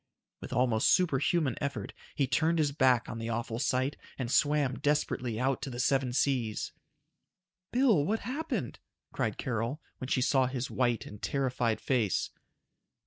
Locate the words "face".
11.79-12.31